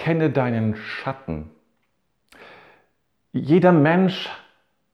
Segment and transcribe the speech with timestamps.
[0.00, 1.50] Erkenne deinen Schatten.
[3.32, 4.30] Jeder Mensch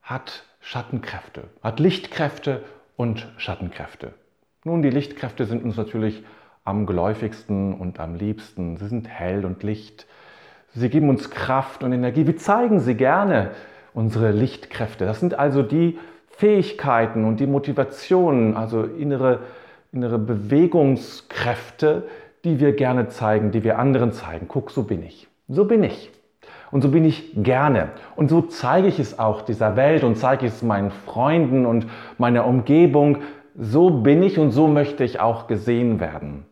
[0.01, 2.65] hat Schattenkräfte, hat Lichtkräfte
[2.97, 4.13] und Schattenkräfte.
[4.65, 6.25] Nun, die Lichtkräfte sind uns natürlich
[6.65, 8.75] am geläufigsten und am liebsten.
[8.75, 10.07] Sie sind hell und Licht.
[10.73, 12.27] Sie geben uns Kraft und Energie.
[12.27, 13.51] Wir zeigen sie gerne,
[13.93, 15.05] unsere Lichtkräfte.
[15.05, 15.97] Das sind also die
[16.31, 19.39] Fähigkeiten und die Motivationen, also innere,
[19.93, 22.09] innere Bewegungskräfte,
[22.47, 24.47] die wir gerne zeigen, die wir anderen zeigen.
[24.47, 25.27] Guck, so bin ich.
[25.47, 26.11] So bin ich.
[26.71, 27.89] Und so bin ich gerne.
[28.15, 31.87] Und so zeige ich es auch dieser Welt und zeige ich es meinen Freunden und
[32.17, 33.19] meiner Umgebung.
[33.55, 36.45] So bin ich und so möchte ich auch gesehen werden.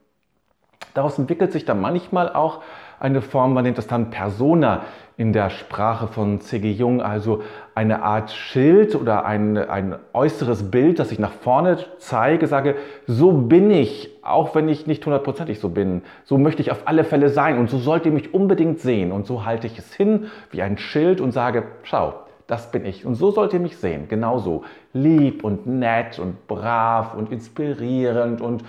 [0.93, 2.61] Daraus entwickelt sich dann manchmal auch
[2.99, 4.83] eine Form, man nennt das dann Persona
[5.17, 6.71] in der Sprache von C.G.
[6.71, 7.41] Jung, also
[7.73, 12.75] eine Art Schild oder ein, ein äußeres Bild, das ich nach vorne zeige, sage,
[13.07, 16.01] so bin ich, auch wenn ich nicht hundertprozentig so bin.
[16.25, 19.13] So möchte ich auf alle Fälle sein und so sollt ihr mich unbedingt sehen.
[19.13, 22.15] Und so halte ich es hin wie ein Schild und sage, schau,
[22.47, 23.05] das bin ich.
[23.05, 24.63] Und so sollt ihr mich sehen, genauso.
[24.93, 28.63] Lieb und nett und brav und inspirierend und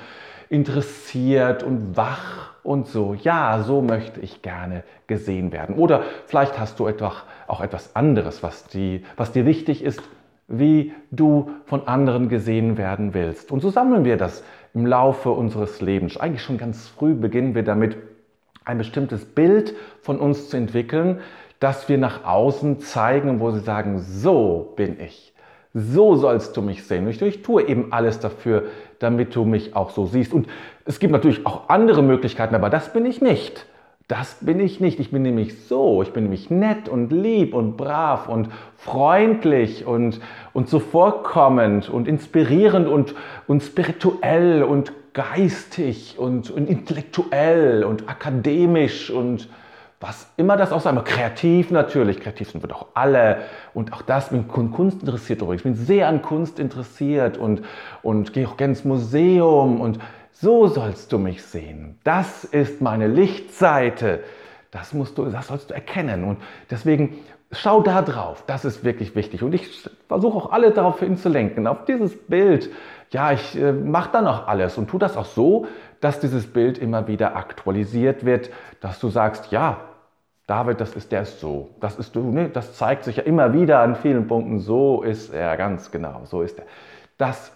[0.48, 3.14] interessiert und wach und so.
[3.14, 5.76] Ja, so möchte ich gerne gesehen werden.
[5.76, 7.12] Oder vielleicht hast du etwa
[7.46, 10.02] auch etwas anderes, was, die, was dir wichtig ist,
[10.48, 13.50] wie du von anderen gesehen werden willst.
[13.50, 16.16] Und so sammeln wir das im Laufe unseres Lebens.
[16.16, 17.96] Eigentlich schon ganz früh beginnen wir damit,
[18.64, 21.20] ein bestimmtes Bild von uns zu entwickeln,
[21.60, 25.32] das wir nach außen zeigen, wo sie sagen, so bin ich.
[25.78, 27.06] So sollst du mich sehen.
[27.06, 28.62] Ich, ich tue eben alles dafür,
[28.98, 30.32] damit du mich auch so siehst.
[30.32, 30.48] Und
[30.86, 33.66] es gibt natürlich auch andere Möglichkeiten, aber das bin ich nicht.
[34.08, 35.00] Das bin ich nicht.
[35.00, 36.00] Ich bin nämlich so.
[36.00, 40.18] Ich bin nämlich nett und lieb und brav und freundlich und,
[40.54, 43.14] und zuvorkommend und inspirierend und,
[43.46, 49.50] und spirituell und geistig und, und intellektuell und akademisch und
[50.06, 51.04] was immer das auch sein mag.
[51.04, 53.38] Kreativ natürlich, kreativ sind wir doch alle.
[53.74, 55.42] Und auch das, bin Kunst interessiert.
[55.54, 57.62] Ich bin sehr an Kunst interessiert und,
[58.02, 59.80] und gehe auch gerne ins Museum.
[59.80, 59.98] Und
[60.30, 61.98] so sollst du mich sehen.
[62.04, 64.20] Das ist meine Lichtseite.
[64.70, 66.22] Das, musst du, das sollst du erkennen.
[66.22, 66.38] Und
[66.70, 67.18] deswegen
[67.50, 68.44] schau da drauf.
[68.46, 69.42] Das ist wirklich wichtig.
[69.42, 72.70] Und ich versuche auch alle darauf hinzulenken, auf dieses Bild.
[73.10, 75.66] Ja, ich äh, mache dann auch alles und tu das auch so,
[76.00, 78.50] dass dieses Bild immer wieder aktualisiert wird,
[78.80, 79.78] dass du sagst, ja,
[80.46, 82.48] David, das ist der ist so, das ist du, ne?
[82.48, 86.42] das zeigt sich ja immer wieder an vielen Punkten, so ist er, ganz genau, so
[86.42, 86.64] ist er.
[87.18, 87.52] Das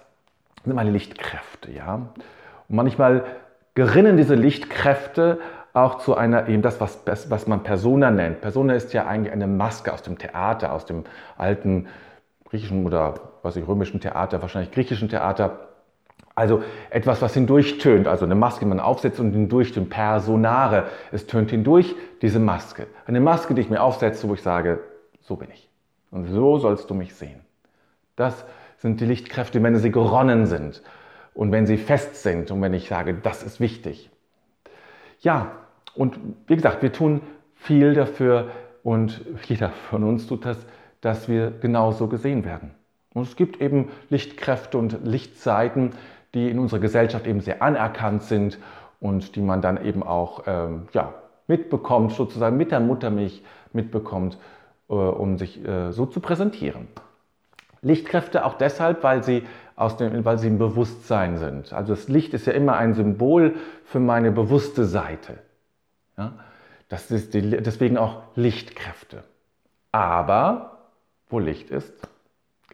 [0.65, 1.95] sind meine Lichtkräfte, ja.
[1.95, 3.25] Und manchmal
[3.75, 5.39] gerinnen diese Lichtkräfte
[5.73, 8.41] auch zu einer, eben das, was, was man Persona nennt.
[8.41, 11.05] Persona ist ja eigentlich eine Maske aus dem Theater, aus dem
[11.39, 11.87] alten
[12.49, 15.70] griechischen oder was ich, römischen Theater, wahrscheinlich griechischen Theater
[16.35, 21.51] also etwas, was hindurchtönt, also eine Maske, die man aufsetzt und hindurchtönt, Personare, es tönt
[21.51, 22.87] hindurch, diese Maske.
[23.07, 24.81] Eine Maske, die ich mir aufsetze, wo ich sage,
[25.21, 25.69] so bin ich.
[26.11, 27.41] Und so sollst du mich sehen.
[28.17, 28.45] Das
[28.79, 30.83] sind die Lichtkräfte, wenn sie geronnen sind
[31.35, 34.11] und wenn sie fest sind und wenn ich sage, das ist wichtig.
[35.21, 35.53] Ja,
[35.95, 37.21] und wie gesagt, wir tun
[37.55, 38.49] viel dafür
[38.83, 40.59] und jeder von uns tut das,
[41.01, 42.73] dass wir genauso gesehen werden.
[43.13, 45.93] Und es gibt eben Lichtkräfte und Lichtseiten,
[46.35, 48.59] die in unserer Gesellschaft eben sehr anerkannt sind
[49.01, 51.15] und die man dann eben auch ähm, ja,
[51.47, 53.43] mitbekommt, sozusagen mit der Muttermilch
[53.73, 54.39] mitbekommt,
[54.89, 56.89] äh, um sich äh, so zu präsentieren.
[57.83, 61.73] Lichtkräfte auch deshalb, weil sie, aus dem, weil sie im Bewusstsein sind.
[61.73, 65.39] Also das Licht ist ja immer ein Symbol für meine bewusste Seite.
[66.19, 66.35] Ja?
[66.89, 69.25] Das ist die, deswegen auch Lichtkräfte.
[69.93, 70.89] Aber
[71.29, 71.95] wo Licht ist,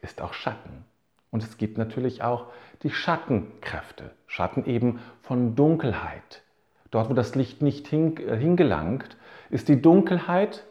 [0.02, 0.84] ist auch Schatten.
[1.30, 2.46] Und es gibt natürlich auch
[2.82, 4.10] die Schattenkräfte.
[4.26, 6.42] Schatten eben von Dunkelheit.
[6.90, 9.16] Dort, wo das Licht nicht äh, hingelangt,
[9.50, 10.64] ist die Dunkelheit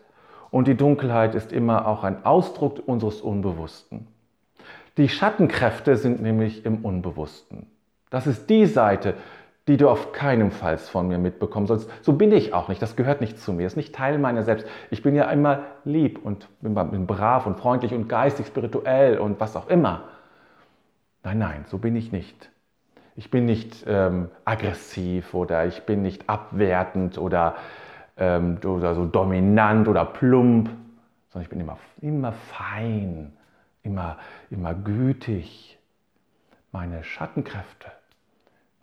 [0.51, 4.07] und die Dunkelheit ist immer auch ein Ausdruck unseres Unbewussten.
[4.97, 7.67] Die Schattenkräfte sind nämlich im Unbewussten.
[8.09, 9.15] Das ist die Seite,
[9.67, 11.89] die du auf keinen Fall von mir mitbekommen sollst.
[12.01, 12.81] So bin ich auch nicht.
[12.81, 13.63] Das gehört nicht zu mir.
[13.63, 14.67] Das ist nicht Teil meiner selbst.
[14.91, 19.55] Ich bin ja immer lieb und bin brav und freundlich und geistig, spirituell und was
[19.55, 20.03] auch immer.
[21.25, 22.51] Nein, nein, so bin ich nicht.
[23.15, 27.55] Ich bin nicht ähm, aggressiv oder ich bin nicht abwertend oder,
[28.15, 30.69] ähm, oder so dominant oder plump,
[31.29, 33.33] sondern ich bin immer, immer fein,
[33.81, 34.19] immer,
[34.51, 35.79] immer gütig.
[36.71, 37.87] Meine Schattenkräfte,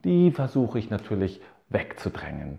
[0.03, 2.59] die versuche ich natürlich wegzudrängen,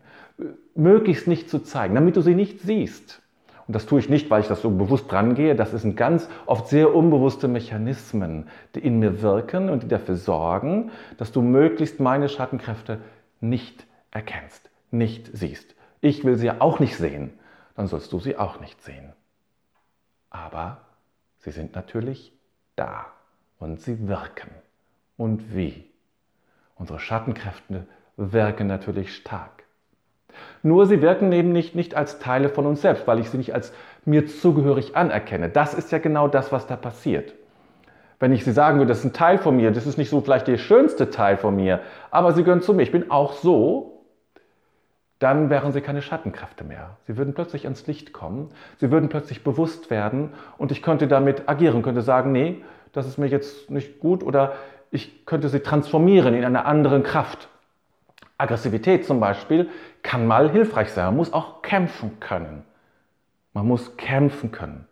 [0.75, 3.21] möglichst nicht zu zeigen, damit du sie nicht siehst.
[3.67, 5.55] Und das tue ich nicht, weil ich das so bewusst rangehe.
[5.55, 10.91] Das sind ganz oft sehr unbewusste Mechanismen, die in mir wirken und die dafür sorgen,
[11.17, 12.99] dass du möglichst meine Schattenkräfte
[13.39, 15.75] nicht erkennst, nicht siehst.
[16.01, 17.31] Ich will sie ja auch nicht sehen.
[17.75, 19.13] Dann sollst du sie auch nicht sehen.
[20.29, 20.79] Aber
[21.39, 22.33] sie sind natürlich
[22.75, 23.05] da
[23.59, 24.49] und sie wirken.
[25.15, 25.89] Und wie?
[26.75, 27.87] Unsere Schattenkräfte
[28.17, 29.62] wirken natürlich stark.
[30.61, 33.53] Nur sie wirken eben nicht, nicht als Teile von uns selbst, weil ich sie nicht
[33.53, 33.73] als
[34.05, 35.49] mir zugehörig anerkenne.
[35.49, 37.33] Das ist ja genau das, was da passiert.
[38.19, 40.21] Wenn ich sie sagen würde, das ist ein Teil von mir, das ist nicht so
[40.21, 44.05] vielleicht der schönste Teil von mir, aber sie gehören zu mir, ich bin auch so,
[45.19, 46.97] dann wären sie keine Schattenkräfte mehr.
[47.07, 51.47] Sie würden plötzlich ans Licht kommen, sie würden plötzlich bewusst werden und ich könnte damit
[51.47, 54.53] agieren, könnte sagen, nee, das ist mir jetzt nicht gut oder
[54.91, 57.49] ich könnte sie transformieren in eine andere Kraft.
[58.43, 59.69] Aggressivität zum Beispiel
[60.01, 61.05] kann mal hilfreich sein.
[61.05, 62.63] Man muss auch kämpfen können.
[63.53, 64.85] Man muss kämpfen können.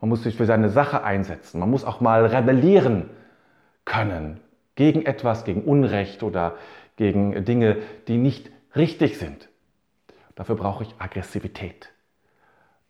[0.00, 1.60] Man muss sich für seine Sache einsetzen.
[1.60, 3.10] Man muss auch mal rebellieren
[3.84, 4.40] können
[4.74, 6.54] gegen etwas, gegen Unrecht oder
[6.96, 7.76] gegen Dinge,
[8.08, 9.48] die nicht richtig sind.
[10.34, 11.90] Dafür brauche ich Aggressivität.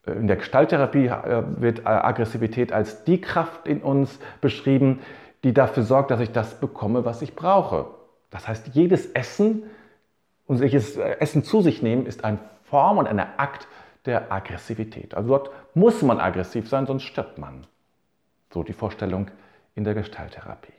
[0.06, 5.00] In der Gestalttherapie äh, wird äh, Aggressivität als die Kraft in uns beschrieben,
[5.44, 7.86] die dafür sorgt, dass ich das bekomme, was ich brauche.
[8.34, 9.62] Das heißt, jedes Essen
[10.46, 13.68] und äh, Essen zu sich nehmen ist eine Form und ein Akt
[14.06, 15.14] der Aggressivität.
[15.14, 17.64] Also dort muss man aggressiv sein, sonst stirbt man.
[18.52, 19.30] So die Vorstellung
[19.76, 20.72] in der Gestalttherapie.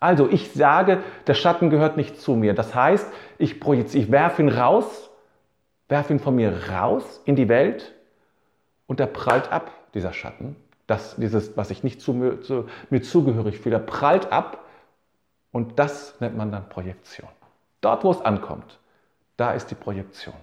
[0.00, 2.54] Also ich sage, der Schatten gehört nicht zu mir.
[2.54, 3.06] Das heißt,
[3.36, 5.10] ich ich werfe ihn raus,
[5.90, 7.94] werfe ihn von mir raus in die Welt
[8.86, 10.56] und er prallt ab, dieser Schatten.
[10.86, 14.63] Das, dieses, was ich nicht zu zu, mir zugehörig fühle, prallt ab
[15.54, 17.28] und das nennt man dann Projektion.
[17.80, 18.80] Dort, wo es ankommt,
[19.36, 20.34] da ist die Projektion.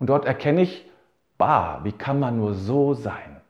[0.00, 0.90] Und dort erkenne ich,
[1.36, 3.42] bah, wie kann man nur so sein?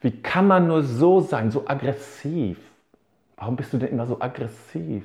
[0.00, 2.58] Wie kann man nur so sein, so aggressiv?
[3.36, 5.04] Warum bist du denn immer so aggressiv?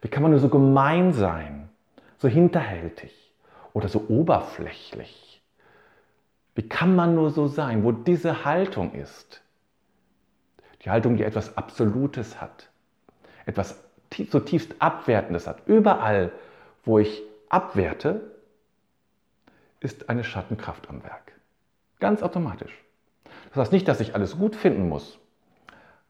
[0.00, 1.68] Wie kann man nur so gemein sein,
[2.16, 3.12] so hinterhältig
[3.74, 5.42] oder so oberflächlich?
[6.54, 9.42] Wie kann man nur so sein, wo diese Haltung ist?
[10.82, 12.69] Die Haltung, die etwas Absolutes hat,
[13.50, 13.76] etwas
[14.10, 15.66] zutiefst Abwertendes hat.
[15.66, 16.32] Überall,
[16.84, 18.32] wo ich abwerte,
[19.80, 21.32] ist eine Schattenkraft am Werk.
[22.00, 22.72] Ganz automatisch.
[23.50, 25.18] Das heißt nicht, dass ich alles gut finden muss.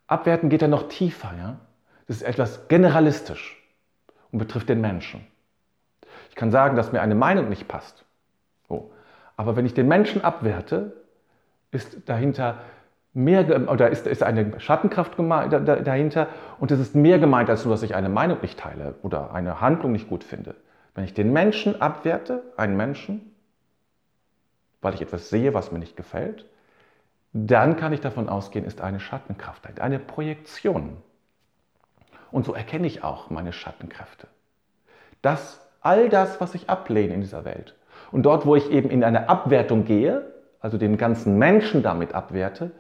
[0.07, 1.31] Abwerten geht ja noch tiefer.
[1.39, 1.61] Ja?
[2.07, 3.63] Das ist etwas generalistisch
[4.33, 5.27] und betrifft den Menschen.
[6.29, 8.05] Ich kann sagen, dass mir eine Meinung nicht passt.
[8.69, 8.91] Oh.
[9.37, 10.93] Aber wenn ich den Menschen abwerte,
[11.71, 12.61] ist dahinter
[13.13, 16.29] mehr oder ist, ist eine Schattenkraft dahinter
[16.59, 19.61] und es ist mehr gemeint, als nur, dass ich eine Meinung nicht teile oder eine
[19.61, 20.55] Handlung nicht gut finde.
[20.95, 23.35] Wenn ich den Menschen abwerte, einen Menschen,
[24.81, 26.47] weil ich etwas sehe, was mir nicht gefällt,
[27.33, 30.97] dann kann ich davon ausgehen, ist eine Schattenkraft eine Projektion.
[32.31, 34.27] Und so erkenne ich auch meine Schattenkräfte.
[35.23, 37.77] Das, all das, was ich ablehne in dieser Welt.
[38.13, 42.71] Und dort, wo ich eben in eine Abwertung gehe, also den ganzen Menschen damit abwerte,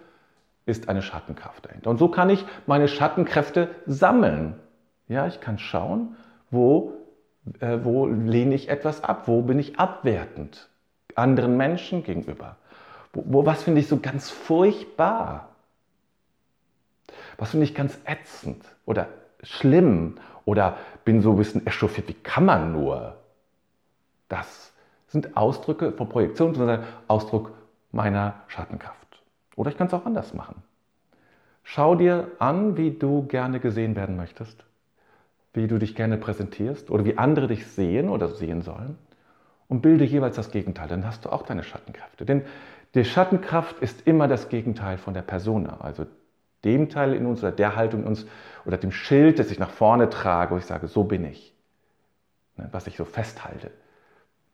[0.70, 1.90] ist eine Schattenkraft dahinter.
[1.90, 4.54] Und so kann ich meine Schattenkräfte sammeln.
[5.08, 6.16] Ja, ich kann schauen,
[6.50, 6.92] wo,
[7.60, 10.68] äh, wo lehne ich etwas ab, wo bin ich abwertend
[11.16, 12.56] anderen Menschen gegenüber.
[13.12, 15.48] Wo, wo was finde ich so ganz furchtbar?
[17.38, 19.08] Was finde ich ganz ätzend oder
[19.42, 23.16] schlimm oder bin so ein bisschen echauffiert, wie kann man nur?
[24.28, 24.72] Das
[25.08, 27.52] sind Ausdrücke von Projektion, sondern Ausdruck
[27.90, 28.99] meiner Schattenkraft.
[29.60, 30.62] Oder ich kann es auch anders machen.
[31.64, 34.64] Schau dir an, wie du gerne gesehen werden möchtest,
[35.52, 38.96] wie du dich gerne präsentierst oder wie andere dich sehen oder sehen sollen
[39.68, 40.88] und bilde jeweils das Gegenteil.
[40.88, 42.24] Dann hast du auch deine Schattenkräfte.
[42.24, 42.46] Denn
[42.94, 46.06] die Schattenkraft ist immer das Gegenteil von der Persona, also
[46.64, 48.26] dem Teil in uns oder der Haltung in uns
[48.64, 51.54] oder dem Schild, das ich nach vorne trage, wo ich sage, so bin ich,
[52.56, 53.70] ne, was ich so festhalte.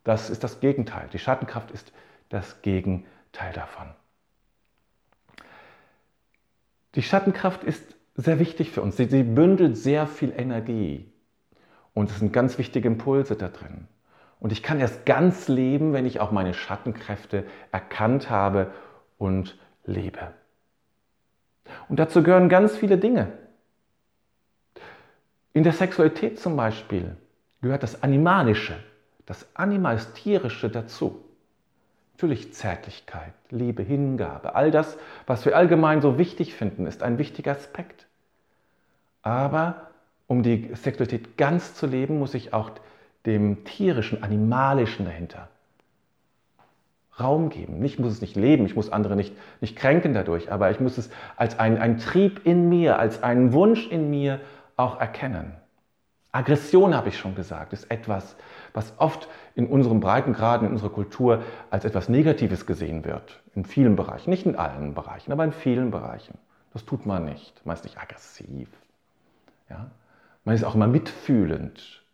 [0.03, 1.09] Das ist das Gegenteil.
[1.13, 1.93] Die Schattenkraft ist
[2.29, 3.87] das Gegenteil davon.
[6.97, 8.97] Die Schattenkraft ist sehr wichtig für uns.
[8.97, 11.13] Sie, sie bündelt sehr viel Energie.
[11.93, 13.87] Und es sind ganz wichtige Impulse da drin.
[14.41, 18.73] Und ich kann erst ganz leben, wenn ich auch meine Schattenkräfte erkannt habe
[19.19, 20.33] und lebe.
[21.89, 23.33] Und dazu gehören ganz viele Dinge.
[25.53, 27.17] In der Sexualität zum Beispiel
[27.61, 28.77] gehört das Animalische,
[29.27, 31.26] das Animals-Tierische dazu.
[32.17, 34.97] Natürlich Zärtlichkeit, Liebe, Hingabe, all das,
[35.27, 38.07] was wir allgemein so wichtig finden, ist ein wichtiger Aspekt.
[39.21, 39.91] Aber
[40.27, 42.71] um die Sexualität ganz zu leben, muss ich auch
[43.27, 45.51] dem tierischen, animalischen dahinter
[47.21, 47.85] Raum geben.
[47.85, 50.97] Ich muss es nicht leben, ich muss andere nicht, nicht kränken dadurch, aber ich muss
[50.97, 54.41] es als einen Trieb in mir, als einen Wunsch in mir
[54.79, 55.53] auch erkennen.
[56.37, 58.37] Aggression, habe ich schon gesagt, ist etwas,
[58.75, 63.43] was oft in unserem Breitengraden, in unserer Kultur als etwas Negatives gesehen wird.
[63.55, 66.39] In vielen Bereichen, nicht in allen Bereichen, aber in vielen Bereichen.
[66.73, 67.65] Das tut man nicht.
[67.65, 68.69] Man ist nicht aggressiv.
[69.71, 69.91] Ja?
[70.45, 72.05] Man ist auch immer mitfühlend.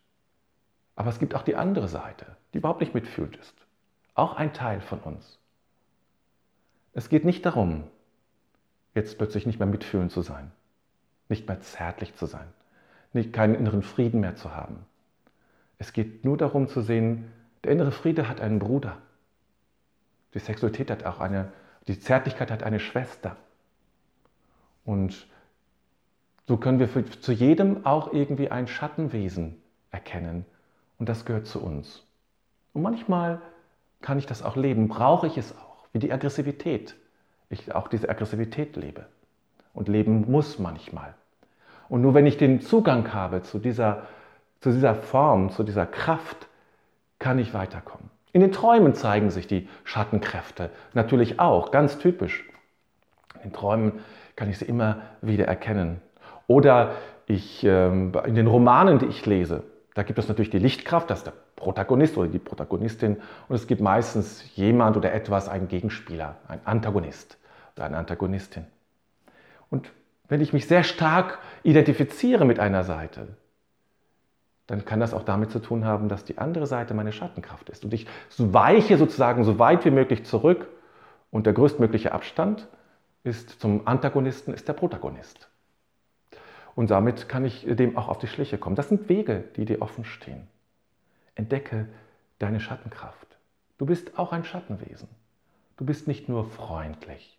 [0.95, 3.55] Aber es gibt auch die andere Seite, die überhaupt nicht mitfühlend ist.
[4.15, 5.39] Auch ein Teil von uns.
[6.93, 7.83] Es geht nicht darum,
[8.93, 10.51] jetzt plötzlich nicht mehr mitfühlend zu sein,
[11.29, 12.47] nicht mehr zärtlich zu sein,
[13.13, 14.85] nicht, keinen inneren Frieden mehr zu haben.
[15.77, 17.31] Es geht nur darum zu sehen,
[17.63, 18.97] der innere Friede hat einen Bruder.
[20.33, 21.51] Die Sexualität hat auch eine,
[21.87, 23.35] die Zärtlichkeit hat eine Schwester.
[24.85, 25.27] Und
[26.47, 30.45] so können wir für, zu jedem auch irgendwie ein Schattenwesen erkennen.
[30.97, 32.05] Und das gehört zu uns.
[32.73, 33.41] Und manchmal
[34.01, 36.95] kann ich das auch leben, brauche ich es auch, wie die Aggressivität.
[37.49, 39.05] Ich auch diese Aggressivität lebe
[39.73, 41.15] und leben muss manchmal.
[41.93, 44.07] Und nur wenn ich den Zugang habe zu dieser,
[44.61, 46.47] zu dieser Form, zu dieser Kraft,
[47.19, 48.09] kann ich weiterkommen.
[48.31, 52.49] In den Träumen zeigen sich die Schattenkräfte natürlich auch, ganz typisch.
[53.35, 53.99] In den Träumen
[54.35, 56.01] kann ich sie immer wieder erkennen.
[56.47, 56.93] Oder
[57.27, 59.61] ich, ähm, in den Romanen, die ich lese,
[59.93, 63.17] da gibt es natürlich die Lichtkraft, das ist der Protagonist oder die Protagonistin.
[63.47, 67.37] Und es gibt meistens jemand oder etwas, einen Gegenspieler, ein Antagonist
[67.75, 68.65] oder eine Antagonistin.
[69.69, 69.91] Und
[70.27, 73.27] wenn ich mich sehr stark identifiziere mit einer Seite,
[74.67, 77.83] dann kann das auch damit zu tun haben, dass die andere Seite meine Schattenkraft ist.
[77.83, 80.67] Und ich weiche sozusagen so weit wie möglich zurück
[81.31, 82.67] und der größtmögliche Abstand
[83.23, 85.49] ist zum Antagonisten ist der Protagonist.
[86.75, 88.75] Und damit kann ich dem auch auf die Schliche kommen.
[88.75, 90.47] Das sind Wege, die dir offen stehen.
[91.35, 91.87] Entdecke
[92.39, 93.37] deine Schattenkraft.
[93.77, 95.07] Du bist auch ein Schattenwesen.
[95.77, 97.37] Du bist nicht nur freundlich,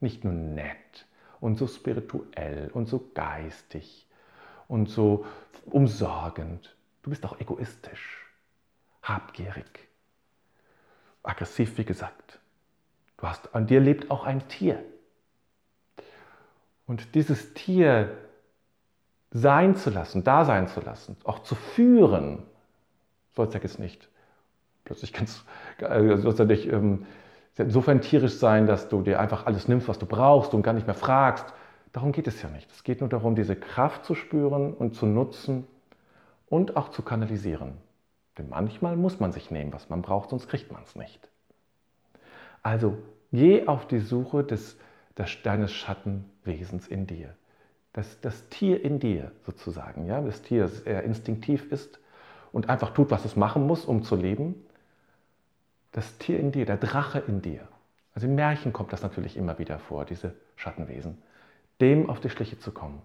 [0.00, 1.06] nicht nur nett
[1.42, 4.06] und so spirituell und so geistig
[4.68, 5.26] und so
[5.66, 6.76] umsorgend.
[7.02, 8.32] Du bist auch egoistisch,
[9.02, 9.88] habgierig,
[11.24, 12.38] aggressiv, wie gesagt.
[13.16, 14.84] Du hast, an dir lebt auch ein Tier.
[16.86, 18.16] Und dieses Tier
[19.32, 22.44] sein zu lassen, da sein zu lassen, auch zu führen,
[23.34, 24.08] sollst du jetzt nicht.
[24.84, 25.44] Plötzlich kannst
[25.78, 27.04] äh, sollst du dich ähm,
[27.58, 30.86] insofern tierisch sein, dass du dir einfach alles nimmst, was du brauchst und gar nicht
[30.86, 31.44] mehr fragst.
[31.92, 32.70] Darum geht es ja nicht.
[32.70, 35.66] Es geht nur darum, diese Kraft zu spüren und zu nutzen
[36.48, 37.74] und auch zu kanalisieren.
[38.38, 41.28] Denn manchmal muss man sich nehmen, was man braucht, sonst kriegt man es nicht.
[42.62, 42.96] Also
[43.32, 44.78] geh auf die Suche des,
[45.18, 47.34] des, deines Schattenwesens in dir.
[47.92, 52.00] Das, das Tier in dir sozusagen, ja, das Tier, das eher instinktiv ist
[52.52, 54.54] und einfach tut, was es machen muss, um zu leben.
[55.92, 57.68] Das Tier in dir, der Drache in dir.
[58.14, 61.18] Also im Märchen kommt das natürlich immer wieder vor, diese Schattenwesen.
[61.80, 63.02] Dem auf die Schliche zu kommen.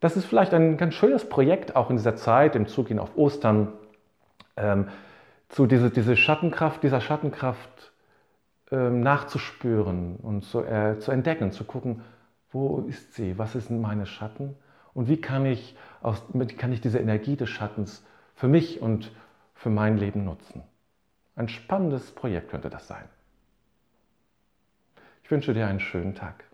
[0.00, 3.72] Das ist vielleicht ein ganz schönes Projekt, auch in dieser Zeit, im Zugehen auf Ostern,
[4.56, 4.88] ähm,
[5.48, 7.92] zu diese, diese Schattenkraft, dieser Schattenkraft
[8.70, 12.02] ähm, nachzuspüren und zu, äh, zu entdecken, zu gucken,
[12.50, 14.56] wo ist sie, was ist meine Schatten
[14.94, 16.22] und wie kann ich, aus,
[16.58, 18.04] kann ich diese Energie des Schattens
[18.34, 19.10] für mich und
[19.54, 20.62] für mein Leben nutzen.
[21.36, 23.08] Ein spannendes Projekt könnte das sein.
[25.22, 26.44] Ich wünsche dir einen schönen Tag.